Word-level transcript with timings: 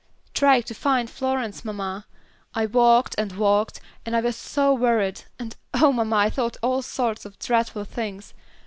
"Trying 0.33 0.63
to 0.63 0.73
find 0.73 1.07
Florence, 1.11 1.63
mamma. 1.63 2.07
I 2.55 2.65
walked 2.65 3.13
and 3.19 3.33
walked, 3.33 3.79
and 4.03 4.15
I 4.15 4.21
was 4.21 4.35
so 4.35 4.73
worried, 4.73 5.25
and 5.37 5.55
oh, 5.75 5.91
mamma, 5.93 6.15
I 6.15 6.29
thought 6.31 6.57
all 6.63 6.81
sorts 6.81 7.23
of 7.23 7.37
dreadful 7.37 7.83
things. 7.85 8.33